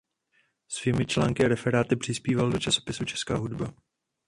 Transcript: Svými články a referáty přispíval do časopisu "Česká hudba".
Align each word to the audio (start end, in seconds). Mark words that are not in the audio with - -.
Svými 0.67 1.05
články 1.05 1.45
a 1.45 1.47
referáty 1.47 1.95
přispíval 1.95 2.51
do 2.51 2.59
časopisu 2.59 3.05
"Česká 3.05 3.35
hudba". 3.35 3.73